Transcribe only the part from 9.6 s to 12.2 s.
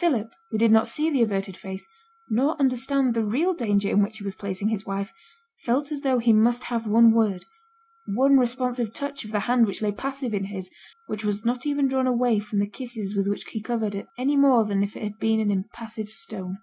which lay passive in his, which was not even drawn